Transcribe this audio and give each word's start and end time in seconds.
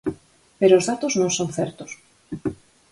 Pero 0.59 0.77
os 0.79 0.87
datos 0.91 1.13
non 1.19 1.31
son 1.37 1.49
certos. 1.59 1.91